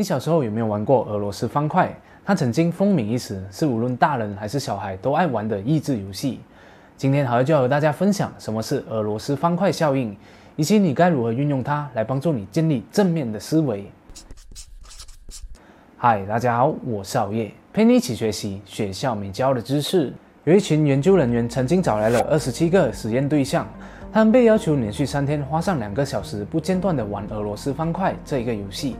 [0.00, 1.94] 你小时候有没有玩过俄罗斯方块？
[2.24, 6.40] 它曾经风靡一时，是无论大人还是小孩都爱玩的益智游戏。
[6.96, 10.16] 今天好就要和大家分享什么是俄罗斯方块效应，
[10.56, 13.90] 以及你该如何运用它来帮助你建立正面的思维。
[15.98, 20.10] 嗨，大家好，我是熬夜，陪你一起学习学校没教的知识。
[20.44, 23.68] 有一群研究人员曾经找来了二十七个实验对象，
[24.10, 28.96] 他们被要求连续三天花上两个小时不间断地玩俄罗斯方块这一个游戏。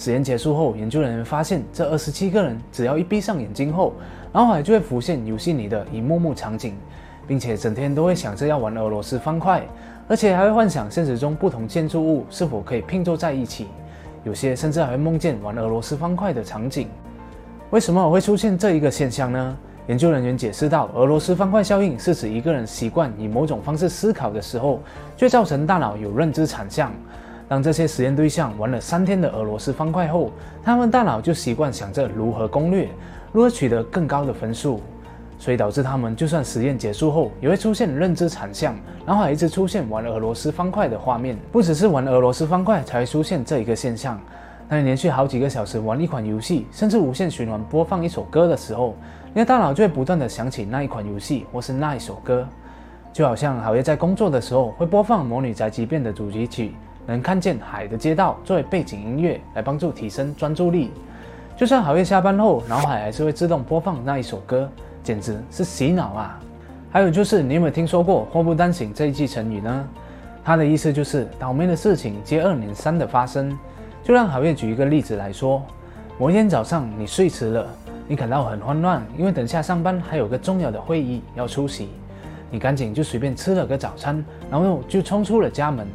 [0.00, 3.92] 实验结束后，研究人员发现，这二十七个人只要一闭上眼睛后，
[4.32, 6.74] 脑海就会浮现游戏里的一幕幕场景，
[7.28, 9.62] 并且整天都会想着要玩俄罗斯方块，
[10.08, 13.66] 而且还会幻想现实中不同建筑物是否可以拼凑在一起，
[14.24, 16.88] 有些甚至还会梦见玩俄罗斯方块的场景。
[17.68, 19.58] 为什么会出现这一个现象呢？
[19.86, 24.80] 研究人员解释到，俄罗斯方块效应是指一个人习惯以某种方式思考的时候，
[25.14, 26.90] 就造成大脑有认知产像。
[27.50, 30.30] 当这些实验对象玩了三天的俄罗斯方块后，
[30.62, 32.88] 他们大脑就习惯想着如何攻略，
[33.32, 34.80] 如何取得更高的分数，
[35.36, 41.36] 所以导致他们就算实验结束后，也会出现认知产项，然后还一直出现玩俄罗斯方块的画面。
[41.50, 44.16] 不只是玩俄罗斯方块才会出现这一个现象，
[44.68, 48.94] 当你连续好几个小时玩一款游戏，甚至无限循环播放一首歌的时候，
[49.34, 52.46] 你的大脑就会不断的想起那一款游戏或是那一首歌，
[53.12, 56.76] 就好像好业在工作的时候会播放《魔女宅急便》的主题曲。
[57.06, 60.90] 能看见海的街道作为背景音乐来帮助提升专注力，
[61.56, 64.70] 就算好月下班后，脑海还是会自动播放那一首歌，
[65.02, 66.40] 简直是洗脑啊！
[66.90, 69.88] 还有就是，你有没有听说过“祸不单行”这一句成语呢？
[70.42, 73.56] 它的意思就是倒霉的事情接二连三的发生。
[74.02, 75.62] 就让好月举一个例子来说，
[76.18, 77.66] 某一天早上你睡迟了，
[78.08, 81.90] 你感到很慌乱，因为等下上班还有个重要的会议要出席，
[82.50, 85.86] 你赶紧就随便吃了个早餐，然后就冲出了家门。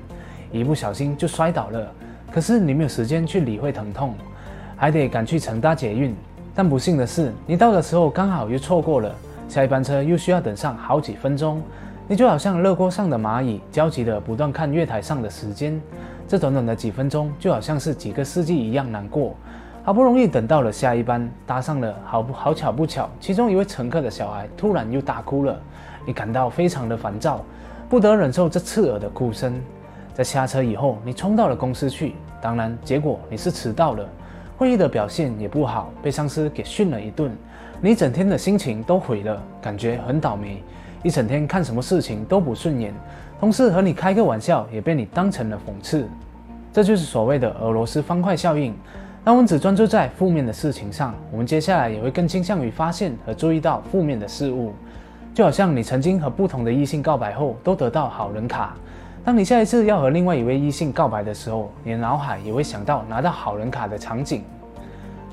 [0.59, 1.91] 一不小心就摔倒了，
[2.31, 4.15] 可是你没有时间去理会疼痛，
[4.77, 6.15] 还得赶去乘搭捷运。
[6.53, 9.13] 但不幸的是，你到的时候刚好又错过了
[9.49, 11.61] 下一班车，又需要等上好几分钟。
[12.07, 15.81] 你就好像热锅上的蚂蚁，焦急地不断看月台上的时间。
[16.27, 19.35] 这短短的几分钟，就好像是几个世纪一样难过。
[19.83, 25.59] 好不容易等到了下一班，搭上了，好不好巧不巧，其中一位乘客的小孩突然又大哭了。
[26.05, 27.43] 你感到非常的烦躁，
[27.89, 29.59] 不得忍受这刺耳的哭声。
[30.15, 34.09] 在下车以后，你冲到了公司去，当然，结果你是迟到了，
[34.57, 37.29] 会议的表现也不好，被上司给训了一顿，
[37.81, 40.63] 你整天的心情都毁了，感觉很倒霉，
[41.03, 42.93] 一整天看什么事情都不顺眼，
[43.41, 46.07] 同事和你开个玩笑也被你当成了讽刺，
[46.71, 48.73] 这就是所谓的俄罗斯方块效应。
[49.21, 54.71] 当我们只专注在负面的事情上，我们接下来也会更倾向于发现和注意到负面的事物，
[55.33, 58.77] 就好像你曾经和不同的异性告白后，都得到好人卡。
[59.25, 64.43] 当你下一次要和另外一位异性告白的时候，你的脑海也会想到拿到好人卡的场景。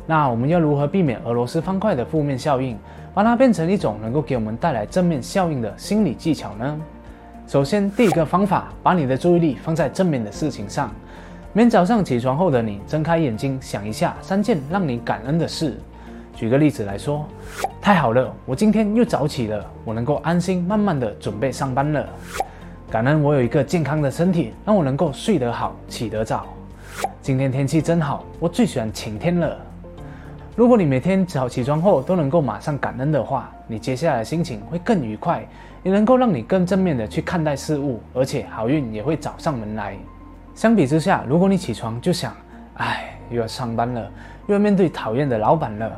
[0.06, 2.78] 那我们要如何避免俄罗斯方块的负面效应，
[3.12, 6.80] 把它变成一种能够给我们带来正面效应的心理技巧呢？
[7.46, 10.90] 首先，第一个方法，把你的注意力放在正面的事情上。
[11.52, 15.78] 每天早上起床后的你，睁开眼睛想一下三件让你感恩的事。
[16.34, 17.26] 举个例子来说，
[17.78, 22.08] 太好了，我今天又早起了，我能够安心慢慢的准备上班了。
[22.92, 26.46] 感恩我有一个健康的身体，让我能够睡得好、起得早。
[27.22, 29.56] 今天天气真好，我最喜欢晴天了。
[30.54, 35.42] 如果你每天早起床后都能够马上感恩的话，你接下来的心情会更愉快，
[35.82, 39.96] 也能够让你更正面的去看待事物，而且好运也会找上门来。
[40.54, 42.36] 相比之下，如果你起床就想，
[42.74, 44.02] 唉，又要上班了，
[44.48, 45.90] 又要面对讨厌的老板了，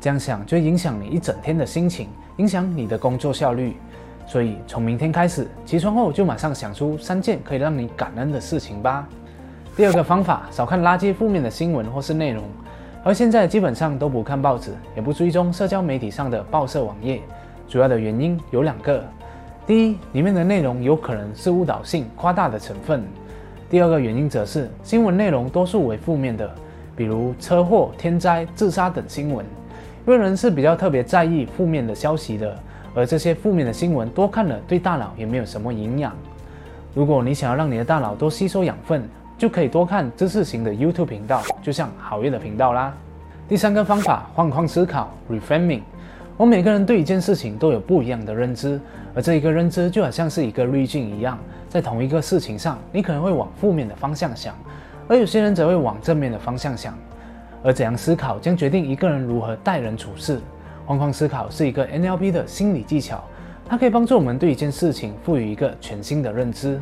[0.00, 3.76] 这样想就影响你一整天的心情，影响你的工作效率。
[4.26, 9.06] 所以，从明天开始，起床后就马上想出三件可以让你感恩的事情吧。
[9.76, 12.44] 第二个方法，少看垃圾负面的新闻或是内容。
[13.04, 17.20] 而现在基本上都不看报纸，也不追踪社交媒体上的报社网页。
[17.68, 19.04] 主要的原因有两个：
[19.66, 23.00] 第一，里面的内容有可能是误导性、夸大的成分；
[23.68, 26.48] 第二个原因则是新闻内容多数为负面的，
[26.94, 29.44] 比如车祸、天灾、自杀等新闻。
[30.06, 32.56] 因为人是比较特别在意负面的消息的。
[32.94, 36.12] 而这些负面的新闻多看了，对大脑也没有什么营养。
[36.94, 39.02] 如果你想要让你的大脑多吸收养分，
[39.38, 42.94] 就可以多看知识型的 YouTube 频道，就像好业的频道啦。
[43.48, 45.82] 第三个方法，换框思考 （Reframing）。
[46.36, 48.80] 我们每个人对一件事情都有不一样的认知，
[49.14, 51.38] 而这一个认知就好像是一个滤镜一样，
[51.68, 54.54] 在同一个事情上，你可能会往负面的方向想，
[55.08, 56.94] 而有些人则会往正面的方向想。
[57.64, 60.40] 而怎样思考将决定一个人如何待人处事。
[60.86, 63.22] 框框思考是一个 NLP 的心理技巧，
[63.66, 66.80] 它可以帮助我们对一件事情赋予一个全新的认知。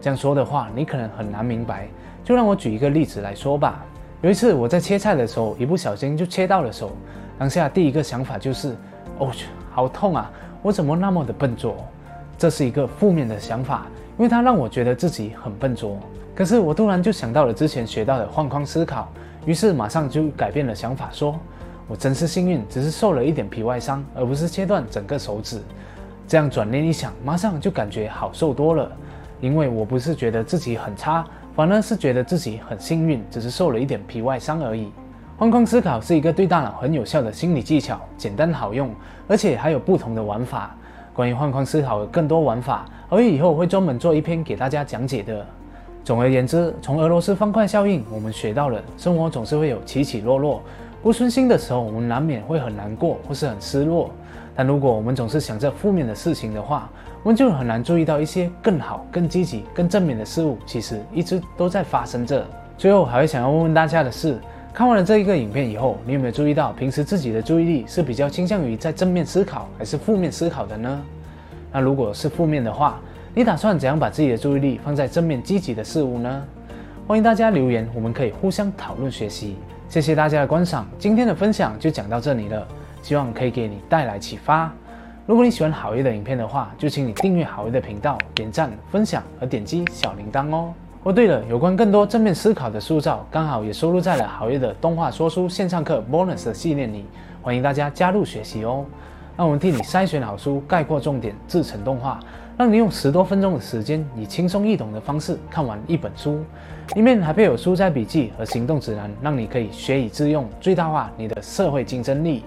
[0.00, 1.88] 这样说的话，你可能很难明白。
[2.24, 3.84] 就让我举一个例子来说吧。
[4.20, 6.90] 有一次我在切菜的时候，一不小心就切到了手，
[7.38, 8.76] 当下第一个想法就是，
[9.18, 9.32] 哦，
[9.70, 10.30] 好痛啊！
[10.60, 11.76] 我怎么那么的笨拙？
[12.36, 13.86] 这是一个负面的想法，
[14.18, 15.98] 因为它让我觉得自己很笨拙。
[16.34, 19.08] 可是我突然就想到了之前学到的换框思考，
[19.46, 21.38] 于是马上就改变了想法，说
[21.88, 25.60] 我真是幸运，只是受了一点皮外伤，而不是切断整个手指。
[26.26, 28.92] 这样转念一想，马上就感觉好受多了，
[29.40, 31.24] 因为我不是觉得自己很差，
[31.56, 34.92] 反而是觉得自己很幸运，只是受了一点皮外伤而已。
[35.38, 38.90] 换框思考是一个对大脑很有效的心理技巧，简单好用，
[39.26, 40.76] 而且还有不同的玩法。
[41.14, 45.46] 关于换框思考的更多玩法，而以后会专门做一篇给大家讲解的。
[46.04, 50.62] 总而言之，从俄罗斯方块效应，我们学到了生活总是会有起起落落，
[51.02, 54.10] 不顺心的时候，我们难免会很难过或是很失落。
[54.54, 56.90] 但如果我们总是想着负面的事情的话，
[57.22, 62.44] 我们就很难注意到一些更好、更积极、更正面的事物，其实一直都在发生着。
[62.76, 64.38] 最后，还会想要问问大家的是。
[64.74, 71.02] 看完了这一个影片以后，你有没有注意到平时自己的注意力是比较倾向于在正面思考还是负面思考的呢？
[71.72, 73.00] 那如果是负面的话，
[73.34, 76.44] 你打算怎样把自己的注意力放在正面积极的事物呢？
[77.08, 79.56] 欢迎大家留言，我们可以互相讨论学习。
[79.88, 82.68] 谢谢大家的观赏，今天的分享就讲到这里了，
[83.00, 84.70] 希望可以给你带来启发。
[85.24, 90.74] 如果你喜欢好业的影片的话，就请你订阅好业的频道，点赞、分享和点击小铃铛哦。
[91.04, 97.06] 哦，对了，有关更多正面思考的塑造，刚好也收录在了好业的动画说书线上课 bonus 的系列里，
[97.40, 98.84] 欢迎大家加入学习哦。
[99.38, 102.18] 让我们替你筛选好书，概括重点，制成动画，
[102.56, 106.42] 让你用十多分钟的时间，以轻松易懂的方式看完一本书。
[106.96, 112.42] 里面还配有书摘笔记和行动指南，让你可以学以致用，最大化你的社会竞争力。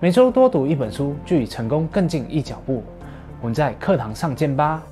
[0.00, 2.82] 每周多读一本书，就离成功更近一脚步。
[3.40, 4.82] 我们在课堂上见吧。